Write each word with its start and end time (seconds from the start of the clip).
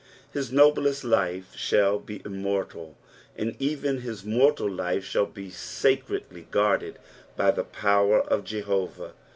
His 0.33 0.51
noblest 0.51 1.03
life 1.03 1.55
shall 1.55 1.99
be 1.99 2.23
immortal, 2.25 2.97
and 3.37 3.55
even 3.59 3.99
his 4.01 4.25
mortal 4.25 4.67
lite 4.67 5.03
shall 5.03 5.27
be 5.27 5.51
sacredly 5.51 6.47
guarded 6.49 6.97
by 7.37 7.51
tlie 7.51 7.71
power 7.71 8.23
ot 8.33 8.43
Jehovah. 8.45 9.11